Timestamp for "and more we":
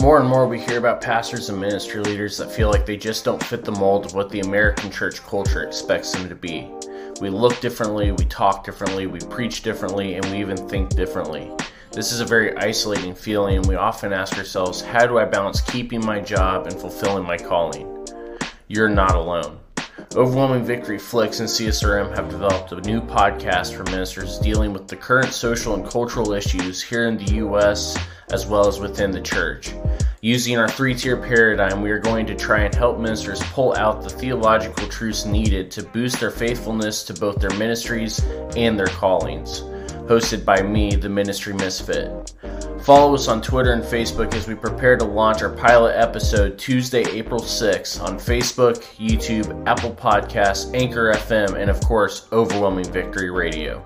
0.20-0.60